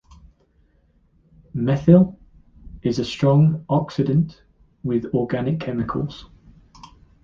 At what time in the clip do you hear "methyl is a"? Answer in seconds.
1.53-3.05